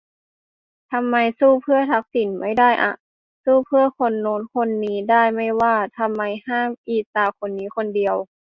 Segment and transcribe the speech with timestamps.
[0.91, 2.93] ทำไม สู้เพื่อทักษิณ ไม่ได้อ่ะ?
[3.43, 8.15] สู้เพื่อคนโน้นคนนี้ได้ไม่ว่า ทำไมห้ามอีตาคนนี้คนเดียว